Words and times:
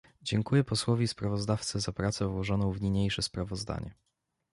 Dziękuję 0.23 0.63
posłowi 0.63 1.07
sprawozdawcy 1.07 1.79
za 1.79 1.91
pracę 1.91 2.27
włożoną 2.27 2.71
w 2.71 2.81
niniejsze 2.81 3.21
sprawozdanie 3.21 3.93